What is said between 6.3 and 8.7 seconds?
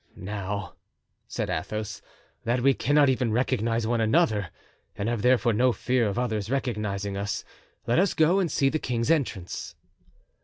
recognizing us, let us go and see